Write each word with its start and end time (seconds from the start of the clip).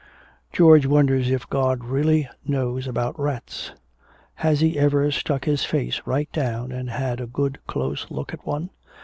George 0.51 0.87
wonders 0.87 1.29
if 1.29 1.47
God 1.47 1.83
really 1.85 2.27
knows 2.43 2.87
about 2.87 3.19
rats. 3.19 3.73
'Has 4.33 4.59
he 4.59 4.79
ever 4.79 5.11
stuck 5.11 5.45
his 5.45 5.63
face 5.63 6.01
right 6.07 6.31
down 6.31 6.71
and 6.71 6.89
had 6.89 7.21
a 7.21 7.27
good 7.27 7.59
close 7.67 8.09
look 8.09 8.33
at 8.33 8.43
one? 8.43 8.71